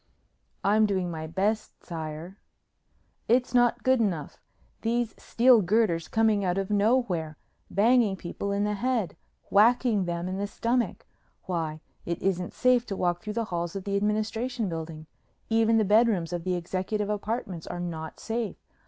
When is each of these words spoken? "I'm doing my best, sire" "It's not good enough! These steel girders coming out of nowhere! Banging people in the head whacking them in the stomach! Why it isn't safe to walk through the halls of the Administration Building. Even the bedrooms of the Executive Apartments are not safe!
"I'm 0.63 0.87
doing 0.87 1.11
my 1.11 1.27
best, 1.27 1.83
sire" 1.85 2.39
"It's 3.37 3.53
not 3.53 3.83
good 3.83 3.99
enough! 3.99 4.41
These 4.81 5.13
steel 5.21 5.61
girders 5.61 6.07
coming 6.07 6.43
out 6.43 6.57
of 6.57 6.71
nowhere! 6.71 7.37
Banging 7.69 8.15
people 8.15 8.51
in 8.51 8.63
the 8.63 8.73
head 8.73 9.15
whacking 9.51 10.05
them 10.05 10.27
in 10.27 10.39
the 10.39 10.47
stomach! 10.47 11.05
Why 11.43 11.81
it 12.03 12.19
isn't 12.19 12.55
safe 12.55 12.83
to 12.87 12.95
walk 12.97 13.21
through 13.21 13.33
the 13.33 13.45
halls 13.53 13.75
of 13.75 13.83
the 13.83 13.95
Administration 13.95 14.67
Building. 14.69 15.05
Even 15.51 15.77
the 15.77 15.85
bedrooms 15.85 16.33
of 16.33 16.45
the 16.45 16.55
Executive 16.55 17.11
Apartments 17.11 17.67
are 17.67 17.79
not 17.79 18.19
safe! 18.19 18.55